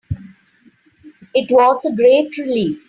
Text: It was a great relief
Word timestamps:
It 1.35 1.51
was 1.51 1.85
a 1.85 1.95
great 1.95 2.35
relief 2.39 2.79